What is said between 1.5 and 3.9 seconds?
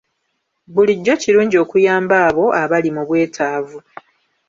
okuyamba abo abali mu bwetaavu.